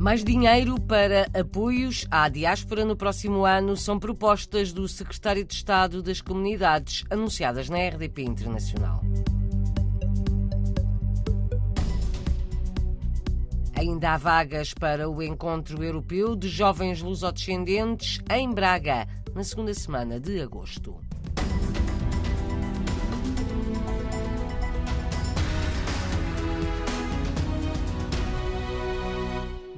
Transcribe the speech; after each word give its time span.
Mais 0.00 0.24
dinheiro 0.24 0.80
para 0.80 1.28
apoios 1.38 2.06
à 2.10 2.26
diáspora 2.30 2.86
no 2.86 2.96
próximo 2.96 3.44
ano 3.44 3.76
são 3.76 3.98
propostas 3.98 4.72
do 4.72 4.88
Secretário 4.88 5.44
de 5.44 5.52
Estado 5.52 6.02
das 6.02 6.22
Comunidades, 6.22 7.04
anunciadas 7.10 7.68
na 7.68 7.76
RDP 7.86 8.22
Internacional. 8.22 9.02
Ainda 13.76 14.14
há 14.14 14.16
vagas 14.16 14.72
para 14.72 15.06
o 15.06 15.22
Encontro 15.22 15.84
Europeu 15.84 16.34
de 16.34 16.48
Jovens 16.48 17.02
Lusodescendentes 17.02 18.22
em 18.30 18.50
Braga, 18.50 19.06
na 19.34 19.44
segunda 19.44 19.74
semana 19.74 20.18
de 20.18 20.40
agosto. 20.40 20.98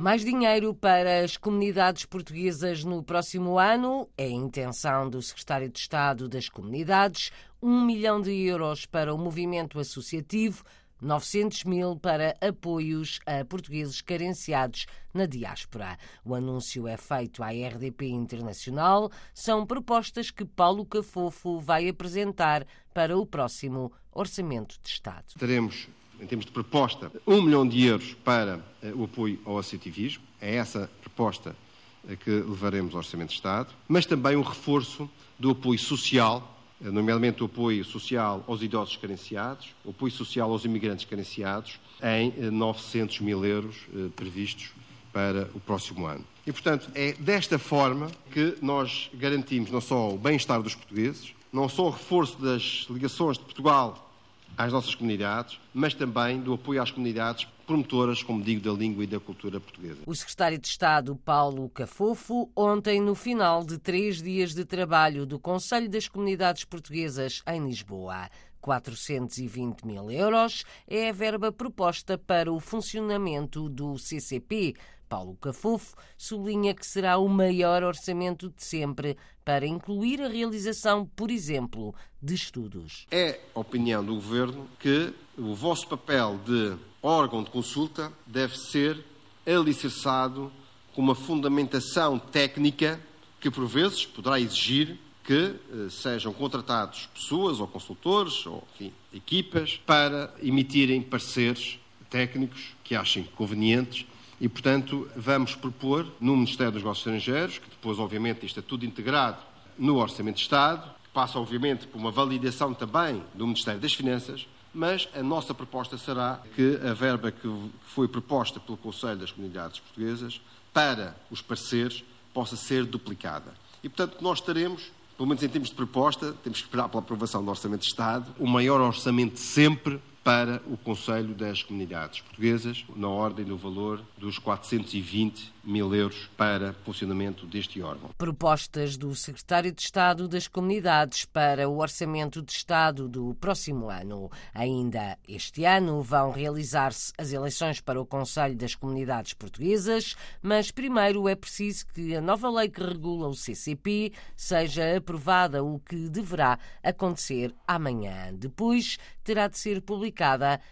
Mais 0.03 0.25
dinheiro 0.25 0.75
para 0.75 1.21
as 1.23 1.37
comunidades 1.37 2.05
portuguesas 2.05 2.83
no 2.83 3.05
próximo 3.05 3.57
ano 3.57 4.09
é 4.19 4.25
a 4.25 4.31
intenção 4.31 5.09
do 5.09 5.23
Secretário 5.23 5.69
de 5.69 5.79
Estado 5.79 6.29
das 6.29 6.49
Comunidades. 6.49 7.31
Um 7.63 7.85
milhão 7.85 8.21
de 8.21 8.33
euros 8.33 8.85
para 8.85 9.15
o 9.15 9.17
movimento 9.17 9.79
associativo, 9.79 10.65
900 11.01 11.63
mil 11.63 11.97
para 11.97 12.37
apoios 12.41 13.21
a 13.25 13.45
portugueses 13.45 14.01
carenciados 14.01 14.87
na 15.15 15.25
diáspora. 15.25 15.97
O 16.25 16.35
anúncio 16.35 16.89
é 16.89 16.97
feito 16.97 17.41
à 17.41 17.51
RDP 17.51 18.09
Internacional. 18.09 19.09
São 19.33 19.65
propostas 19.65 20.33
que 20.33 20.45
Paulo 20.45 20.85
Cafofo 20.85 21.61
vai 21.61 21.89
apresentar 21.89 22.67
para 22.93 23.17
o 23.17 23.25
próximo 23.25 23.93
Orçamento 24.11 24.81
de 24.83 24.89
Estado. 24.89 25.27
Teremos 25.39 25.87
em 26.23 26.27
termos 26.27 26.47
de 26.47 26.53
proposta, 26.53 27.11
um 27.27 27.43
milhão 27.43 27.67
de 27.67 27.85
euros 27.85 28.15
para 28.25 28.59
uh, 28.83 29.01
o 29.01 29.05
apoio 29.05 29.41
ao 29.45 29.59
associativismo. 29.59 30.23
É 30.41 30.55
essa 30.55 30.89
proposta 31.01 31.57
uh, 32.05 32.17
que 32.17 32.31
levaremos 32.31 32.95
ao 32.95 32.99
Orçamento 32.99 33.31
de 33.31 33.35
Estado. 33.35 33.69
Mas 33.89 34.07
também 34.07 34.37
um 34.37 34.43
reforço 34.43 35.11
do 35.37 35.51
apoio 35.51 35.81
social, 35.81 36.57
uh, 36.81 36.93
nomeadamente 36.93 37.43
o 37.43 37.47
apoio 37.47 37.85
social 37.85 38.45
aos 38.47 38.63
idosos 38.63 38.97
carenciados, 38.97 39.75
o 39.85 39.91
apoio 39.91 40.13
social 40.13 40.51
aos 40.53 40.65
imigrantes 40.65 41.05
carenciados, 41.05 41.81
em 42.01 42.51
900 42.51 43.21
mil 43.21 43.45
euros 43.45 43.77
previstos 44.17 44.71
para 45.13 45.49
o 45.55 45.61
próximo 45.61 46.07
ano. 46.07 46.25
E, 46.45 46.51
portanto, 46.51 46.91
é 46.97 47.13
desta 47.13 47.59
forma 47.61 48.11
que 48.33 48.57
nós 48.61 49.09
garantimos 49.15 49.71
não 49.71 49.81
só 49.81 50.11
o 50.11 50.19
bem-estar 50.19 50.61
dos 50.61 50.75
portugueses, 50.75 51.33
não 51.53 51.69
só 51.69 51.87
o 51.87 51.91
reforço 51.91 52.41
das 52.43 52.87
ligações 52.91 53.39
de 53.39 53.45
Portugal 53.45 54.12
às 54.57 54.73
nossas 54.73 54.95
comunidades, 54.95 55.59
mas 55.73 55.95
também 55.95 56.41
do 56.41 56.55
apoio 56.55 56.83
às 56.83 56.91
comunidades 56.91 57.47
promotoras, 57.67 58.23
como 58.23 58.43
digo, 58.43 58.61
da 58.61 58.73
língua 58.73 59.05
e 59.05 59.07
da 59.07 59.19
cultura 59.19 59.61
portuguesa. 59.61 60.01
O 60.07 60.15
secretário 60.15 60.59
de 60.59 60.67
Estado, 60.67 61.17
Paulo 61.17 61.69
Cafofo, 61.71 62.51
ontem, 62.55 63.01
no 63.01 63.15
final 63.15 63.65
de 63.65 63.79
três 63.79 64.21
dias 64.21 64.55
de 64.55 64.65
trabalho 64.65 65.25
do 65.25 65.39
Conselho 65.39 65.89
das 65.89 66.09
Comunidades 66.09 66.65
Portuguesas 66.65 67.43
em 67.47 67.67
Lisboa. 67.67 68.29
420 68.61 69.85
mil 69.85 70.11
euros 70.11 70.65
é 70.87 71.09
a 71.09 71.13
verba 71.13 71.51
proposta 71.51 72.17
para 72.17 72.53
o 72.53 72.61
funcionamento 72.61 73.69
do 73.69 73.99
CCP, 73.99 74.75
Paulo 75.13 75.37
Cafufo 75.37 75.95
sublinha 76.17 76.73
que 76.73 76.87
será 76.87 77.19
o 77.19 77.29
maior 77.29 77.83
orçamento 77.83 78.49
de 78.49 78.65
sempre 78.65 79.19
para 79.45 79.67
incluir 79.67 80.23
a 80.23 80.29
realização, 80.29 81.05
por 81.05 81.31
exemplo, 81.31 81.95
de 82.23 82.35
estudos. 82.35 83.07
É 83.11 83.39
opinião 83.55 84.03
do 84.03 84.15
Governo 84.15 84.67
que 84.81 85.13
o 85.37 85.55
vosso 85.55 85.87
papel 85.87 86.41
de 86.47 86.79
órgão 87.03 87.45
de 87.45 87.51
consulta 87.51 88.11
deve 88.27 88.57
ser 88.57 89.05
alicerçado 89.47 90.51
com 90.95 91.03
uma 91.03 91.15
fundamentação 91.15 92.19
técnica 92.19 92.99
que, 93.39 93.51
por 93.51 93.67
vezes, 93.67 94.07
poderá 94.07 94.41
exigir 94.41 94.99
que 95.23 95.35
eh, 95.35 95.91
sejam 95.91 96.33
contratados 96.33 97.05
pessoas 97.13 97.61
ou 97.61 97.69
consultores 97.69 98.47
ou 98.47 98.67
enfim, 98.75 98.95
equipas 99.13 99.79
para 99.85 100.35
emitirem 100.43 101.03
pareceres 101.03 101.79
técnicos 102.09 102.75
que 102.83 102.95
achem 102.95 103.25
convenientes 103.37 104.07
e, 104.43 104.49
portanto, 104.49 105.09
vamos 105.15 105.55
propor 105.55 106.05
no 106.21 106.35
Ministério 106.35 106.73
dos 106.73 106.83
Negócios 106.83 107.07
Estrangeiros, 107.07 107.59
que 107.59 107.71
depois, 107.71 108.01
obviamente, 108.01 108.45
isto 108.45 108.59
é 108.59 108.63
tudo 108.63 108.85
integrado 108.85 109.41
no 109.79 109.99
Orçamento 109.99 110.35
de 110.35 110.43
Estado, 110.43 110.83
que 111.05 111.11
passa, 111.11 111.39
obviamente, 111.39 111.87
por 111.87 111.97
uma 111.97 112.11
validação 112.11 112.75
também 112.75 113.23
do 113.35 113.47
Ministério 113.47 113.81
das 113.81 113.95
Finanças, 113.95 114.49
mas 114.75 115.09
a 115.15 115.23
nossa 115.23 115.55
proposta 115.55 115.97
será 115.97 116.43
que 116.57 116.77
a 116.85 116.93
verba 116.93 117.31
que 117.31 117.49
foi 117.87 118.09
proposta 118.09 118.59
pelo 118.59 118.77
Conselho 118.77 119.21
das 119.21 119.31
Comunidades 119.31 119.79
Portuguesas 119.79 120.41
para 120.73 121.17
os 121.31 121.41
parceiros 121.41 122.03
possa 122.35 122.57
ser 122.57 122.85
duplicada. 122.85 123.55
E, 123.81 123.89
portanto, 123.89 124.21
nós 124.21 124.41
teremos, 124.41 124.91
pelo 125.17 125.29
menos 125.29 125.45
em 125.45 125.49
termos 125.49 125.69
de 125.69 125.77
proposta, 125.77 126.33
temos 126.43 126.59
que 126.59 126.67
esperar 126.67 126.89
pela 126.89 127.01
aprovação 127.01 127.45
do 127.45 127.51
Orçamento 127.51 127.83
de 127.83 127.87
Estado, 127.91 128.27
o 128.41 128.47
maior 128.49 128.81
orçamento 128.81 129.39
sempre 129.39 130.01
para 130.25 130.63
o 130.67 130.77
Conselho 130.77 131.35
das 131.35 131.63
Comunidades 131.63 132.21
Portuguesas, 132.21 132.85
na 132.95 133.09
ordem 133.09 133.45
do 133.45 133.57
valor 133.57 134.03
dos 134.17 134.39
420 134.39 135.53
mil 135.65 135.95
euros 135.95 136.29
para 136.37 136.73
funcionamento 136.85 137.47
deste 137.47 137.81
órgão. 137.83 138.11
Propostas 138.19 138.97
do 138.97 139.15
Secretário 139.15 139.73
de 139.73 139.83
Estado 139.83 140.29
das 140.29 140.49
Comunidades 140.49 141.25
para 141.25 141.69
o 141.69 141.79
Orçamento 141.79 142.43
de 142.43 142.53
Estado 142.53 143.09
do 143.09 143.35
próximo 143.35 143.89
ano. 143.89 144.31
Ainda 144.55 145.19
este 145.27 145.65
ano 145.65 146.03
vão 146.03 146.31
realizar-se 146.31 147.13
as 147.19 147.33
eleições 147.33 147.81
para 147.81 148.01
o 148.01 148.07
Conselho 148.07 148.57
das 148.57 148.75
Comunidades 148.75 149.35
Portuguesas, 149.35 150.17
mas 150.41 150.71
primeiro 150.71 151.29
é 151.29 151.35
preciso 151.35 151.87
que 151.87 152.15
a 152.15 152.21
nova 152.21 152.51
lei 152.51 152.69
que 152.69 152.83
regula 152.83 153.29
o 153.29 153.35
CCP 153.35 154.13
seja 154.37 154.97
aprovada, 154.97 155.63
o 155.63 155.79
que 155.81 156.09
deverá 156.09 156.59
acontecer 156.83 157.55
amanhã. 157.67 158.33
Depois 158.35 158.99
terá 159.25 159.47
de 159.47 159.59
ser 159.59 159.81
publicada 159.81 160.12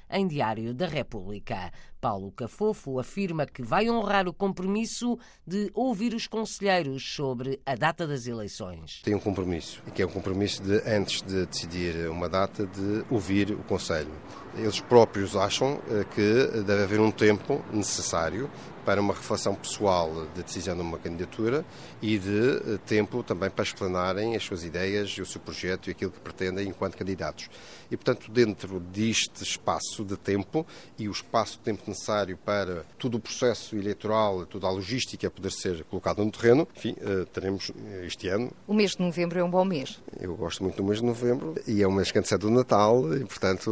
em 0.08 0.26
Diário 0.26 0.72
da 0.74 0.86
República. 0.86 1.72
Paulo 2.00 2.32
Cafofo 2.32 2.98
afirma 2.98 3.44
que 3.44 3.62
vai 3.62 3.90
honrar 3.90 4.26
o 4.26 4.32
compromisso 4.32 5.18
de 5.46 5.70
ouvir 5.74 6.14
os 6.14 6.26
conselheiros 6.26 7.14
sobre 7.14 7.60
a 7.66 7.74
data 7.74 8.06
das 8.06 8.26
eleições. 8.26 9.02
Tem 9.02 9.14
um 9.14 9.20
compromisso, 9.20 9.82
que 9.94 10.02
é 10.02 10.06
um 10.06 10.10
compromisso 10.10 10.62
de, 10.62 10.76
antes 10.88 11.20
de 11.22 11.44
decidir 11.46 12.08
uma 12.08 12.28
data, 12.28 12.66
de 12.66 13.04
ouvir 13.10 13.52
o 13.52 13.62
Conselho. 13.64 14.10
Eles 14.56 14.80
próprios 14.80 15.36
acham 15.36 15.80
eh, 15.90 16.04
que 16.12 16.62
deve 16.62 16.82
haver 16.82 17.00
um 17.00 17.10
tempo 17.10 17.62
necessário 17.72 18.50
para 18.84 19.00
uma 19.00 19.14
reflexão 19.14 19.54
pessoal 19.54 20.26
de 20.34 20.42
decisão 20.42 20.74
de 20.74 20.80
uma 20.80 20.98
candidatura 20.98 21.64
e 22.02 22.18
de 22.18 22.56
eh, 22.56 22.78
tempo 22.84 23.22
também 23.22 23.50
para 23.50 23.62
explanarem 23.62 24.34
as 24.34 24.42
suas 24.42 24.64
ideias 24.64 25.16
o 25.18 25.26
seu 25.26 25.40
projeto 25.40 25.88
e 25.88 25.90
aquilo 25.90 26.10
que 26.10 26.20
pretendem 26.20 26.68
enquanto 26.68 26.96
candidatos. 26.96 27.48
E, 27.90 27.96
portanto, 27.96 28.30
dentro 28.30 28.80
deste 28.80 29.42
espaço 29.42 30.04
de 30.04 30.16
tempo 30.16 30.66
e 30.98 31.08
o 31.08 31.12
espaço 31.12 31.58
de 31.58 31.64
tempo 31.64 31.84
necessário 31.90 32.36
para 32.36 32.84
todo 32.98 33.16
o 33.16 33.20
processo 33.20 33.76
eleitoral, 33.76 34.46
toda 34.46 34.66
a 34.66 34.70
logística 34.70 35.30
poder 35.30 35.52
ser 35.52 35.84
colocada 35.84 36.24
no 36.24 36.30
terreno, 36.30 36.66
enfim, 36.74 36.96
eh, 37.00 37.26
teremos 37.32 37.70
este 38.04 38.28
ano. 38.28 38.50
O 38.66 38.74
mês 38.74 38.92
de 38.92 39.02
novembro 39.02 39.38
é 39.38 39.44
um 39.44 39.50
bom 39.50 39.64
mês. 39.64 40.00
Eu 40.18 40.34
gosto 40.34 40.62
muito 40.62 40.76
do 40.76 40.84
mês 40.84 41.00
de 41.00 41.04
novembro 41.04 41.54
e 41.66 41.82
é 41.82 41.88
um 41.88 41.92
mês 41.92 42.10
que 42.10 42.18
antecede 42.18 42.46
o 42.46 42.50
Natal 42.50 43.14
e, 43.14 43.24
portanto, 43.24 43.70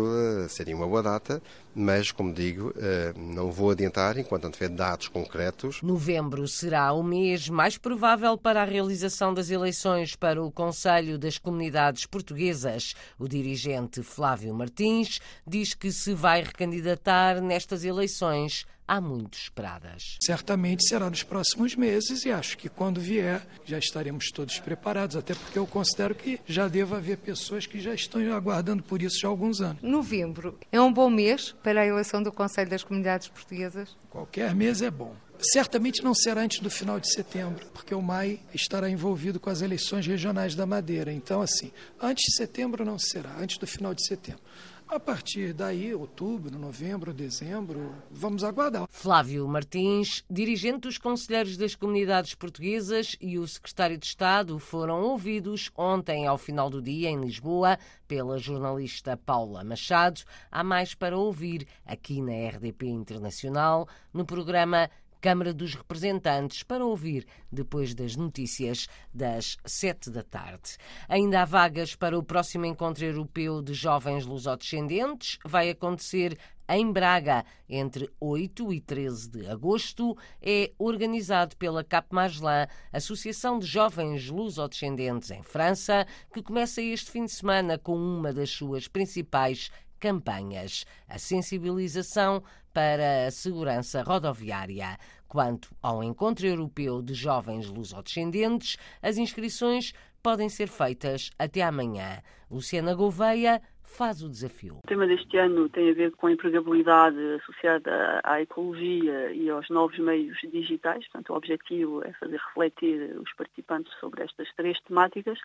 seria 0.48 0.76
uma 0.76 0.86
boa 0.86 1.02
data, 1.02 1.42
mas, 1.78 2.10
como 2.10 2.32
digo, 2.32 2.74
não 3.16 3.52
vou 3.52 3.70
adiantar 3.70 4.18
enquanto 4.18 4.44
não 4.44 4.50
tiver 4.50 4.68
dados 4.68 5.06
concretos. 5.08 5.80
Novembro 5.80 6.48
será 6.48 6.92
o 6.92 7.02
mês 7.02 7.48
mais 7.48 7.78
provável 7.78 8.36
para 8.36 8.62
a 8.62 8.64
realização 8.64 9.32
das 9.32 9.48
eleições 9.48 10.16
para 10.16 10.42
o 10.42 10.50
Conselho 10.50 11.16
das 11.16 11.38
Comunidades 11.38 12.04
Portuguesas. 12.04 12.94
O 13.18 13.28
dirigente 13.28 14.02
Flávio 14.02 14.52
Martins 14.52 15.20
diz 15.46 15.72
que 15.74 15.92
se 15.92 16.14
vai 16.14 16.42
recandidatar 16.42 17.40
nestas 17.40 17.84
eleições 17.84 18.66
há 18.88 19.00
muito 19.00 19.36
esperadas. 19.36 20.16
Certamente 20.22 20.88
será 20.88 21.10
nos 21.10 21.22
próximos 21.22 21.76
meses 21.76 22.24
e 22.24 22.32
acho 22.32 22.56
que 22.56 22.70
quando 22.70 23.00
vier 23.00 23.46
já 23.66 23.78
estaremos 23.78 24.30
todos 24.32 24.58
preparados, 24.58 25.14
até 25.14 25.34
porque 25.34 25.58
eu 25.58 25.66
considero 25.66 26.14
que 26.14 26.40
já 26.46 26.66
deva 26.66 26.96
haver 26.96 27.18
pessoas 27.18 27.66
que 27.66 27.78
já 27.78 27.92
estão 27.92 28.20
aguardando 28.34 28.82
por 28.82 29.02
isso 29.02 29.20
já 29.20 29.28
há 29.28 29.30
alguns 29.30 29.60
anos. 29.60 29.82
Novembro 29.82 30.58
é 30.72 30.80
um 30.80 30.92
bom 30.92 31.10
mês 31.10 31.54
para 31.62 31.82
a 31.82 31.86
eleição 31.86 32.22
do 32.22 32.32
Conselho 32.32 32.70
das 32.70 32.82
Comunidades 32.82 33.28
Portuguesas? 33.28 33.94
Qualquer 34.08 34.54
mês 34.54 34.80
é 34.80 34.90
bom. 34.90 35.14
Certamente 35.40 36.02
não 36.02 36.14
será 36.14 36.40
antes 36.40 36.58
do 36.58 36.68
final 36.68 36.98
de 36.98 37.12
setembro, 37.12 37.64
porque 37.72 37.94
o 37.94 38.02
MAI 38.02 38.40
estará 38.52 38.90
envolvido 38.90 39.38
com 39.38 39.48
as 39.48 39.62
eleições 39.62 40.04
regionais 40.04 40.56
da 40.56 40.66
Madeira. 40.66 41.12
Então, 41.12 41.40
assim, 41.40 41.70
antes 42.00 42.24
de 42.24 42.36
setembro 42.36 42.84
não 42.84 42.98
será, 42.98 43.36
antes 43.38 43.56
do 43.56 43.66
final 43.66 43.94
de 43.94 44.04
setembro. 44.04 44.42
A 44.90 44.98
partir 44.98 45.52
daí, 45.52 45.94
outubro, 45.94 46.58
novembro, 46.58 47.12
dezembro, 47.12 47.94
vamos 48.10 48.42
aguardar. 48.42 48.86
Flávio 48.88 49.46
Martins, 49.46 50.24
dirigente 50.30 50.80
dos 50.80 50.96
Conselheiros 50.96 51.58
das 51.58 51.74
Comunidades 51.74 52.34
Portuguesas 52.34 53.14
e 53.20 53.38
o 53.38 53.46
Secretário 53.46 53.98
de 53.98 54.06
Estado 54.06 54.58
foram 54.58 55.02
ouvidos 55.02 55.70
ontem, 55.76 56.26
ao 56.26 56.38
final 56.38 56.70
do 56.70 56.80
dia, 56.80 57.10
em 57.10 57.20
Lisboa, 57.20 57.78
pela 58.08 58.38
jornalista 58.38 59.14
Paula 59.14 59.62
Machado. 59.62 60.22
Há 60.50 60.64
mais 60.64 60.94
para 60.94 61.18
ouvir 61.18 61.68
aqui 61.84 62.22
na 62.22 62.48
RDP 62.48 62.86
Internacional, 62.86 63.86
no 64.10 64.24
programa 64.24 64.88
Câmara 65.20 65.52
dos 65.52 65.74
Representantes, 65.74 66.62
para 66.62 66.84
ouvir 66.84 67.26
depois 67.50 67.94
das 67.94 68.16
notícias 68.16 68.88
das 69.12 69.56
sete 69.64 70.10
da 70.10 70.22
tarde. 70.22 70.76
Ainda 71.08 71.42
há 71.42 71.44
vagas 71.44 71.94
para 71.94 72.18
o 72.18 72.22
próximo 72.22 72.66
encontro 72.66 73.04
europeu 73.04 73.60
de 73.60 73.74
jovens 73.74 74.24
lusodescendentes. 74.24 75.38
Vai 75.44 75.70
acontecer 75.70 76.38
em 76.70 76.92
Braga, 76.92 77.46
entre 77.66 78.10
8 78.20 78.72
e 78.74 78.80
13 78.80 79.30
de 79.30 79.46
agosto, 79.46 80.14
é 80.42 80.70
organizado 80.78 81.56
pela 81.56 81.82
Cap 81.82 82.08
Magellan, 82.14 82.66
Associação 82.92 83.58
de 83.58 83.64
Jovens 83.64 84.28
Lusodescendentes 84.28 85.30
em 85.30 85.42
França, 85.42 86.06
que 86.30 86.42
começa 86.42 86.82
este 86.82 87.10
fim 87.10 87.24
de 87.24 87.32
semana 87.32 87.78
com 87.78 87.96
uma 87.96 88.34
das 88.34 88.50
suas 88.50 88.86
principais 88.86 89.70
campanhas, 89.98 90.84
a 91.08 91.18
sensibilização 91.18 92.42
para 92.78 93.26
a 93.26 93.30
segurança 93.32 94.04
rodoviária. 94.04 94.96
Quanto 95.26 95.74
ao 95.82 96.00
Encontro 96.00 96.46
Europeu 96.46 97.02
de 97.02 97.12
Jovens 97.12 97.66
Lusodescendentes, 97.66 98.76
as 99.02 99.18
inscrições 99.18 99.92
podem 100.22 100.48
ser 100.48 100.68
feitas 100.68 101.32
até 101.36 101.60
amanhã. 101.62 102.22
Luciana 102.48 102.94
Gouveia, 102.94 103.60
faz 103.88 104.22
o 104.22 104.28
desafio. 104.28 104.78
O 104.84 104.86
tema 104.86 105.06
deste 105.06 105.36
ano 105.38 105.68
tem 105.68 105.90
a 105.90 105.94
ver 105.94 106.12
com 106.12 106.26
a 106.26 106.32
empregabilidade 106.32 107.16
associada 107.42 108.20
à 108.22 108.40
ecologia 108.40 109.32
e 109.32 109.48
aos 109.50 109.68
novos 109.70 109.98
meios 109.98 110.38
digitais. 110.52 111.04
Portanto, 111.08 111.32
o 111.32 111.36
objetivo 111.36 112.04
é 112.04 112.12
fazer 112.12 112.36
refletir 112.36 113.16
os 113.18 113.32
participantes 113.34 113.92
sobre 113.98 114.22
estas 114.22 114.48
três 114.54 114.78
temáticas 114.82 115.38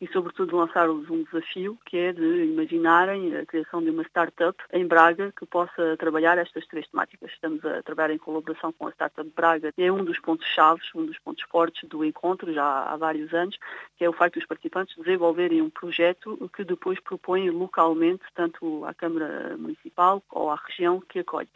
e, 0.00 0.06
sobretudo, 0.08 0.56
lançar-lhes 0.56 1.10
um 1.10 1.24
desafio 1.24 1.78
que 1.84 1.96
é 1.96 2.12
de 2.12 2.44
imaginarem 2.44 3.36
a 3.36 3.44
criação 3.44 3.82
de 3.82 3.90
uma 3.90 4.02
startup 4.04 4.56
em 4.72 4.86
Braga 4.86 5.32
que 5.36 5.44
possa 5.44 5.96
trabalhar 5.98 6.38
estas 6.38 6.66
três 6.66 6.86
temáticas. 6.88 7.30
Estamos 7.32 7.64
a 7.64 7.82
trabalhar 7.82 8.14
em 8.14 8.18
colaboração 8.18 8.72
com 8.72 8.86
a 8.86 8.92
Startup 8.92 9.28
Braga 9.34 9.72
é 9.76 9.92
um 9.92 10.04
dos 10.04 10.18
pontos 10.18 10.46
chaves, 10.48 10.88
um 10.94 11.04
dos 11.04 11.18
pontos 11.18 11.44
fortes 11.50 11.88
do 11.88 12.04
encontro 12.04 12.52
já 12.52 12.64
há 12.64 12.96
vários 12.96 13.32
anos, 13.32 13.58
que 13.96 14.04
é 14.04 14.08
o 14.08 14.12
facto 14.12 14.34
dos 14.34 14.46
participantes 14.46 14.96
desenvolverem 14.96 15.62
um 15.62 15.70
projeto 15.70 16.50
que 16.54 16.64
depois 16.64 16.98
propõem 17.00 17.50
local 17.50 17.87
localmente, 17.88 18.22
tanto 18.34 18.84
à 18.84 18.92
Câmara 18.92 19.56
Municipal 19.56 20.22
ou 20.30 20.50
à 20.50 20.56
região 20.56 21.00
que 21.00 21.20
acolhe. 21.20 21.48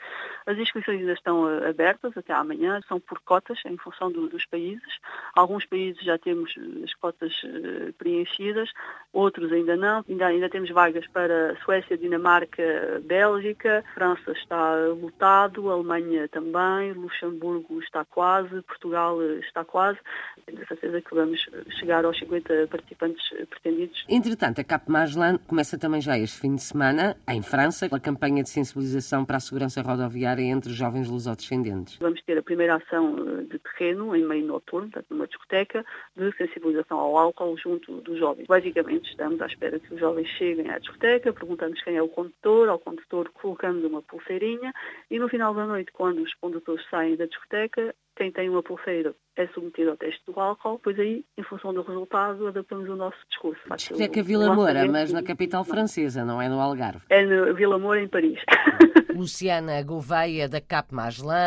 As 0.47 0.59
inscrições 0.59 1.01
ainda 1.01 1.13
estão 1.13 1.49
eh, 1.49 1.69
abertas 1.69 2.17
até 2.17 2.33
amanhã, 2.33 2.81
são 2.89 2.99
por 2.99 3.21
cotas 3.21 3.59
em 3.67 3.77
função 3.77 4.11
do, 4.11 4.29
dos 4.29 4.45
países. 4.47 4.99
Alguns 5.35 5.67
países 5.67 6.03
já 6.03 6.19
temos 6.19 6.53
eh, 6.57 6.85
as 6.85 6.95
cotas 6.95 7.33
uh, 7.45 7.93
preenchidas, 7.95 8.71
outros 9.13 9.53
ainda 9.53 9.77
não. 9.77 10.05
Ainda, 10.09 10.27
ainda 10.27 10.49
temos 10.49 10.71
vagas 10.71 11.07
para 11.09 11.57
Suécia, 11.65 11.97
Dinamarca, 11.97 13.01
Bélgica, 13.05 13.85
França 13.95 14.33
está 14.33 14.75
lotado, 14.89 15.71
Alemanha 15.71 16.29
também, 16.29 16.93
Luxemburgo 16.93 17.81
está 17.81 18.05
quase, 18.05 18.63
Portugal 18.63 19.23
está 19.41 19.65
quase. 19.65 19.99
Tenho 20.47 20.67
certeza 20.67 21.01
que 21.01 21.15
vamos 21.15 21.41
chegar 21.79 22.05
aos 22.05 22.19
50 22.19 22.69
participantes 22.69 23.23
pretendidos. 23.49 24.05
Entretanto, 24.09 24.61
a 24.61 24.65
CAP 24.65 24.89
Magellan 24.89 25.39
começa 25.47 25.79
também 25.79 26.01
já 26.01 26.19
este 26.23 26.41
fim 26.41 26.55
de 26.55 26.63
semana, 26.63 27.17
em 27.29 27.43
França, 27.43 27.87
a 27.91 28.01
campanha 28.01 28.43
de 28.43 28.49
sensibilização 28.49 29.25
para 29.25 29.37
a 29.37 29.41
segurança 29.41 29.83
rodoviária 29.83 30.43
entre 30.43 30.73
jovens 30.73 31.09
lusodescendentes. 31.09 31.99
Vamos 31.99 32.23
ter 32.23 32.39
a 32.39 32.43
primeira 32.43 32.77
ação 32.77 33.17
eh, 33.19 33.43
de 33.43 33.59
terreno, 33.59 34.15
em 34.15 34.25
meio 34.25 34.47
noturno, 34.47 34.91
numa 35.11 35.27
discoteca, 35.27 35.85
de 36.17 36.33
sensibilização 36.37 36.99
ao 36.99 37.19
álcool 37.19 37.57
junto 37.59 38.01
dos 38.01 38.19
jovens. 38.19 38.47
Basicamente, 38.47 39.11
estamos 39.11 39.41
à 39.41 39.47
espera 39.47 39.79
que 39.79 39.93
os 39.93 40.01
jovens 40.01 40.29
cheguem 40.29 40.71
à 40.71 40.79
discoteca, 40.79 41.33
perguntamos 41.33 41.83
quem 41.83 41.97
é 41.97 42.03
o 42.03 42.09
condutor, 42.09 42.69
ao 42.69 42.79
condutor 42.79 43.29
colocamos 43.31 43.85
uma 43.85 44.03
pulseirinha 44.03 44.73
e 45.11 45.19
no 45.19 45.29
final 45.29 45.53
da 45.55 45.67
noite, 45.67 45.91
quando 45.93 46.23
os 46.23 46.33
condutores 46.35 46.85
saem 46.89 47.17
da 47.17 47.27
discoteca, 47.27 47.95
quem 48.23 48.31
tem 48.31 48.49
uma 48.49 48.63
pulseira 48.63 49.17
é 49.37 49.49
submetido 49.49 49.91
ao 49.91 49.97
teste 49.97 50.23
do 50.29 50.39
álcool, 50.39 50.79
pois 50.79 50.97
aí, 50.97 51.25
em 51.37 51.43
função 51.43 51.75
do 51.75 51.83
resultado, 51.83 52.47
adaptamos 52.47 52.89
o 52.89 52.95
nosso 52.95 53.17
discurso. 53.29 53.61
Discoteca 53.75 54.23
Vila 54.23 54.55
Moura, 54.55 54.87
mas 54.87 55.13
na 55.13 55.25
capital 55.25 55.65
francesa, 55.65 56.25
não 56.25 56.41
é 56.41 56.49
no 56.49 56.61
Algarve. 56.61 57.01
É 57.09 57.25
no 57.25 57.53
Vila 57.53 57.81
Moura, 57.81 58.01
em 58.01 58.07
Paris. 58.07 58.39
Luciana 59.15 59.83
Gouveia, 59.83 60.49
da 60.49 60.61
Cap 60.61 60.91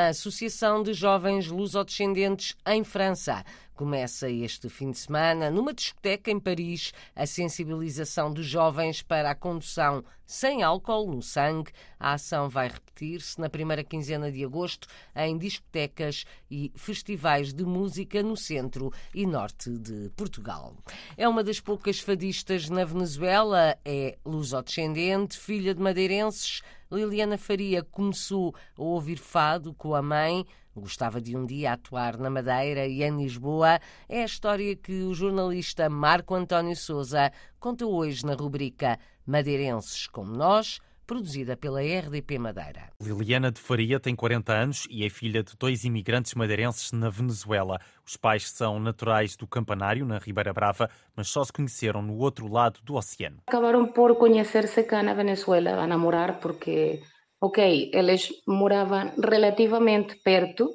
Associação 0.10 0.84
de 0.84 0.94
Jovens 0.94 1.48
Lusodescendentes 1.48 2.56
em 2.66 2.84
França. 2.84 3.44
Começa 3.76 4.30
este 4.30 4.70
fim 4.70 4.92
de 4.92 4.98
semana, 4.98 5.52
numa 5.52 5.74
discoteca 5.74 6.32
em 6.32 6.40
Paris, 6.40 6.94
a 7.14 7.26
sensibilização 7.26 8.32
dos 8.32 8.46
jovens 8.46 9.02
para 9.02 9.32
a 9.32 9.36
condução 9.36 10.02
sem 10.26 10.64
álcool 10.64 11.12
no 11.12 11.22
sangue. 11.22 11.74
A 12.00 12.14
ação 12.14 12.48
vai 12.48 12.70
repetir-se 12.70 13.40
na 13.40 13.50
primeira 13.50 13.84
quinzena 13.84 14.32
de 14.32 14.46
agosto 14.46 14.88
em 15.14 15.38
discotecas 15.38 16.24
e 16.50 16.72
festivais 16.76 17.54
de 17.54 17.66
música 17.66 18.24
no 18.24 18.38
centro 18.38 18.94
e 19.14 19.26
norte 19.26 19.70
de 19.70 20.10
Portugal. 20.16 20.74
É 21.18 21.28
uma 21.28 21.44
das 21.44 21.60
poucas 21.60 22.00
fadistas 22.00 22.70
na 22.70 22.86
Venezuela, 22.86 23.78
é 23.84 24.18
lusodescendente, 24.24 25.38
filha 25.38 25.76
de 25.76 25.82
madeirenses. 25.82 26.62
Liliana 26.92 27.38
Faria 27.38 27.84
começou 27.84 28.56
a 28.78 28.82
ouvir 28.82 29.18
fado 29.18 29.74
com 29.74 29.96
a 29.96 30.02
mãe 30.02 30.46
Gostava 30.78 31.22
de 31.22 31.38
um 31.38 31.46
dia 31.46 31.72
atuar 31.72 32.18
na 32.18 32.30
Madeira 32.30 32.86
e 32.86 33.02
em 33.02 33.16
Lisboa. 33.16 33.80
É 34.10 34.24
a 34.24 34.26
história 34.26 34.76
que 34.76 35.04
o 35.04 35.14
jornalista 35.14 35.90
Marco 35.90 36.36
António 36.36 36.76
Souza 36.76 37.32
conta 37.62 37.86
hoje 37.86 38.26
na 38.26 38.34
rubrica 38.34 39.00
Madeirenses 39.26 40.06
como 40.08 40.36
Nós, 40.36 40.82
produzida 41.06 41.56
pela 41.56 41.82
RDP 41.82 42.38
Madeira. 42.40 42.90
Liliana 43.02 43.52
de 43.52 43.62
Faria 43.62 44.00
tem 44.00 44.16
40 44.16 44.54
anos 44.54 44.88
e 44.90 45.06
é 45.06 45.10
filha 45.10 45.44
de 45.44 45.56
dois 45.58 45.84
imigrantes 45.84 46.34
madeirenses 46.34 46.92
na 46.92 47.10
Venezuela. 47.10 47.80
Os 48.06 48.18
pais 48.18 48.50
são 48.50 48.80
naturais 48.80 49.36
do 49.36 49.48
Campanário, 49.48 50.06
na 50.06 50.18
Ribeira 50.18 50.54
Brava, 50.54 50.90
mas 51.16 51.28
só 51.28 51.44
se 51.44 51.54
conheceram 51.54 52.02
no 52.02 52.18
outro 52.18 52.48
lado 52.48 52.80
do 52.84 52.96
oceano. 52.96 53.38
Acabaram 53.48 53.86
por 53.88 54.16
conhecer-se 54.16 54.84
cá 54.84 55.04
na 55.04 55.14
Venezuela, 55.14 55.72
a 55.72 55.88
namorar, 55.88 56.40
porque 56.40 57.02
ok, 57.42 57.92
eles 57.94 58.30
moravam 58.48 59.12
relativamente 59.18 60.16
perto 60.24 60.70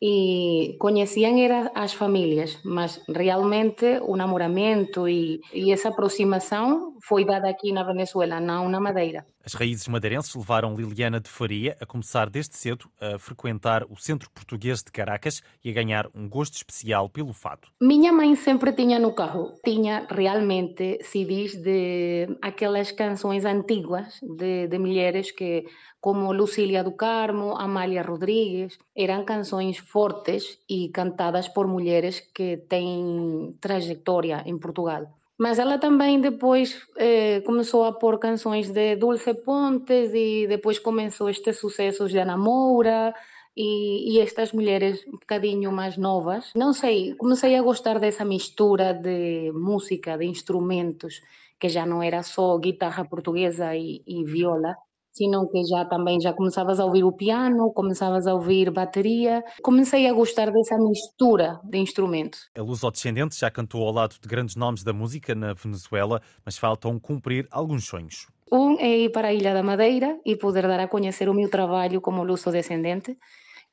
e 0.00 0.76
conheciam 0.78 1.36
era 1.38 1.72
as 1.74 1.92
famílias, 1.92 2.60
mas 2.64 3.02
realmente 3.08 3.98
o 4.02 4.16
namoramento 4.16 5.08
e, 5.08 5.40
e, 5.52 5.72
essa 5.72 5.88
aproximação 5.88 6.94
foi 7.02 7.24
dada 7.24 7.48
aqui 7.48 7.72
na 7.72 7.82
Venezuela, 7.82 8.40
não 8.40 8.68
na 8.68 8.80
Madeira. 8.80 9.26
As 9.48 9.54
raízes 9.54 9.88
madeirenses 9.88 10.34
levaram 10.34 10.74
Liliana 10.74 11.18
de 11.18 11.30
Faria 11.30 11.74
a 11.80 11.86
começar 11.86 12.28
desde 12.28 12.54
cedo 12.54 12.84
a 13.00 13.18
frequentar 13.18 13.82
o 13.88 13.96
Centro 13.96 14.30
Português 14.30 14.82
de 14.82 14.92
Caracas 14.92 15.42
e 15.64 15.70
a 15.70 15.72
ganhar 15.72 16.06
um 16.14 16.28
gosto 16.28 16.56
especial 16.56 17.08
pelo 17.08 17.32
fado. 17.32 17.66
Minha 17.80 18.12
mãe 18.12 18.36
sempre 18.36 18.74
tinha 18.74 18.98
no 18.98 19.14
carro, 19.14 19.54
tinha 19.64 20.06
realmente 20.10 21.02
CDs 21.02 21.54
de 21.54 22.28
aquelas 22.42 22.92
canções 22.92 23.46
antigas 23.46 24.20
de, 24.20 24.66
de 24.68 24.78
mulheres 24.78 25.30
que 25.30 25.64
como 25.98 26.30
Lucília 26.30 26.84
do 26.84 26.92
Carmo, 26.92 27.56
Amália 27.56 28.02
Rodrigues, 28.02 28.78
eram 28.94 29.24
canções 29.24 29.78
fortes 29.78 30.58
e 30.68 30.90
cantadas 30.90 31.48
por 31.48 31.66
mulheres 31.66 32.20
que 32.20 32.58
têm 32.68 33.56
trajetória 33.62 34.42
em 34.44 34.58
Portugal. 34.58 35.17
Mas 35.38 35.58
ela 35.58 35.78
também 35.78 36.20
depois 36.20 36.84
eh, 36.96 37.40
começou 37.42 37.84
a 37.84 37.92
pôr 37.92 38.18
canções 38.18 38.70
de 38.70 38.96
Dulce 38.96 39.32
Pontes 39.34 40.12
e 40.12 40.46
depois 40.48 40.80
começou 40.80 41.30
estes 41.30 41.58
sucessos 41.58 42.10
de 42.10 42.18
Ana 42.18 42.36
Moura 42.36 43.14
e, 43.56 44.16
e, 44.16 44.20
estas 44.20 44.52
mulheres 44.52 45.06
um 45.06 45.12
bocadinho 45.12 45.70
mais 45.70 45.96
novas. 45.96 46.52
Não 46.56 46.72
sei, 46.72 47.14
comecei 47.14 47.56
a 47.56 47.62
gostar 47.62 48.00
dessa 48.00 48.24
mistura 48.24 48.92
de 48.92 49.52
música, 49.52 50.18
de 50.18 50.26
instrumentos, 50.26 51.20
que 51.58 51.68
já 51.68 51.86
não 51.86 52.02
era 52.02 52.22
só 52.22 52.58
guitarra 52.58 53.04
portuguesa 53.04 53.76
e, 53.76 54.02
e 54.06 54.24
viola, 54.24 54.76
senão 55.12 55.48
que 55.48 55.64
já 55.64 55.84
também 55.84 56.20
já 56.20 56.32
começavas 56.32 56.78
a 56.80 56.84
ouvir 56.84 57.04
o 57.04 57.12
piano, 57.12 57.72
começavas 57.72 58.26
a 58.26 58.34
ouvir 58.34 58.70
bateria. 58.70 59.42
Comecei 59.62 60.06
a 60.08 60.12
gostar 60.12 60.50
dessa 60.50 60.76
mistura 60.78 61.60
de 61.64 61.78
instrumentos. 61.78 62.48
A 62.56 62.62
Luz 62.62 62.84
ao 62.84 62.90
Descendente 62.90 63.38
já 63.38 63.50
cantou 63.50 63.86
ao 63.86 63.92
lado 63.92 64.16
de 64.20 64.28
grandes 64.28 64.56
nomes 64.56 64.82
da 64.82 64.92
música 64.92 65.34
na 65.34 65.54
Venezuela, 65.54 66.20
mas 66.44 66.56
faltam 66.58 66.98
cumprir 66.98 67.46
alguns 67.50 67.86
sonhos. 67.86 68.26
Um 68.50 68.78
é 68.78 69.04
ir 69.04 69.12
para 69.12 69.28
a 69.28 69.34
Ilha 69.34 69.52
da 69.52 69.62
Madeira 69.62 70.18
e 70.24 70.34
poder 70.36 70.66
dar 70.66 70.80
a 70.80 70.88
conhecer 70.88 71.28
o 71.28 71.34
meu 71.34 71.50
trabalho 71.50 72.00
como 72.00 72.24
luso 72.24 72.50
descendente. 72.50 73.16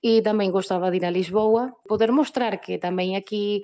E 0.04 0.22
também 0.22 0.51
gostava 0.51 0.92
de 0.92 0.98
ir 0.98 1.06
a 1.06 1.10
Lisboa, 1.10 1.72
poder 1.88 2.12
mostrar 2.12 2.58
que 2.58 2.77
também 2.77 3.15
aqui 3.15 3.63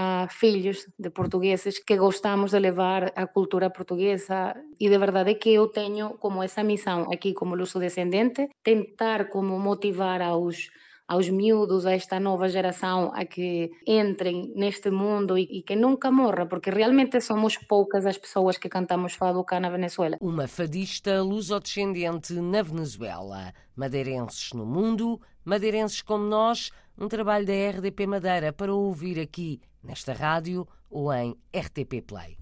a 0.00 0.28
filhos 0.30 0.86
de 0.96 1.10
portugueses 1.10 1.82
que 1.86 1.96
gostamos 1.96 2.52
de 2.52 2.60
levar 2.60 3.12
a 3.16 3.26
cultura 3.26 3.68
portuguesa. 3.76 4.54
E 4.78 4.86
de 4.88 4.96
verdade 4.96 5.34
que 5.42 5.50
eu 5.58 5.66
tenho 5.80 6.06
como 6.22 6.40
essa 6.40 6.62
missão 6.62 7.10
aqui 7.12 7.34
como 7.34 7.56
luso 7.56 7.80
descendente 7.80 8.48
tentar 8.62 9.28
como 9.28 9.58
motivar 9.58 10.22
aos 10.22 10.70
aos 11.08 11.30
miúdos, 11.30 11.86
a 11.86 11.92
esta 11.92 12.20
nova 12.20 12.48
geração, 12.48 13.10
a 13.14 13.24
que 13.24 13.72
entrem 13.86 14.52
neste 14.54 14.90
mundo 14.90 15.38
e, 15.38 15.44
e 15.44 15.62
que 15.62 15.74
nunca 15.74 16.10
morra, 16.10 16.44
porque 16.44 16.70
realmente 16.70 17.18
somos 17.20 17.56
poucas 17.56 18.04
as 18.04 18.18
pessoas 18.18 18.58
que 18.58 18.68
cantamos 18.68 19.14
fado 19.14 19.42
cá 19.42 19.58
na 19.58 19.70
Venezuela. 19.70 20.18
Uma 20.20 20.46
fadista 20.46 21.22
lusodescendente 21.22 22.34
na 22.34 22.62
Venezuela. 22.62 23.54
Madeirenses 23.74 24.52
no 24.52 24.66
mundo, 24.66 25.18
madeirenses 25.44 26.02
como 26.02 26.24
nós, 26.24 26.70
um 26.98 27.08
trabalho 27.08 27.46
da 27.46 27.52
RDP 27.52 28.06
Madeira 28.06 28.52
para 28.52 28.74
ouvir 28.74 29.18
aqui 29.18 29.60
nesta 29.82 30.12
rádio 30.12 30.68
ou 30.90 31.12
em 31.12 31.34
RTP 31.54 32.02
Play. 32.06 32.36